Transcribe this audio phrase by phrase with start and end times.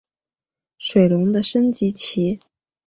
[0.79, 2.39] 水龙的升级棋。